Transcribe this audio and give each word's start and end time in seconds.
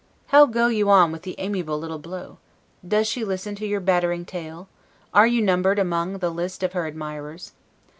How 0.29 0.47
go 0.47 0.65
you 0.65 0.89
on 0.89 1.11
with 1.11 1.21
the 1.21 1.35
amiable 1.37 1.77
little 1.77 1.99
Blot? 1.99 2.37
Does 2.87 3.05
she 3.05 3.23
listen 3.23 3.53
to 3.53 3.67
your 3.67 3.79
Battering 3.79 4.25
tale? 4.25 4.67
Are 5.13 5.27
you 5.27 5.43
numbered 5.43 5.77
among 5.77 6.17
the 6.17 6.31
list 6.31 6.63
of 6.63 6.73
her 6.73 6.87
admirers? 6.87 7.51